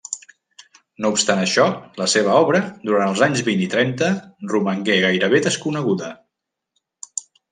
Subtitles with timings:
[1.03, 1.65] No obstant això,
[2.01, 2.61] la seva obra,
[2.91, 4.09] durant els anys vint i trenta,
[4.55, 6.11] romangué gairebé desconeguda.